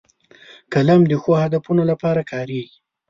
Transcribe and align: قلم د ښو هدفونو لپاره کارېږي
قلم 0.73 1.01
د 1.07 1.11
ښو 1.21 1.31
هدفونو 1.43 1.83
لپاره 1.91 2.21
کارېږي 2.31 2.77